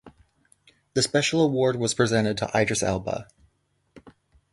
The 0.95 1.03
Special 1.03 1.43
Award 1.45 1.75
was 1.75 1.93
presented 1.93 2.35
to 2.37 2.49
Idris 2.59 2.81
Elba. 2.81 3.27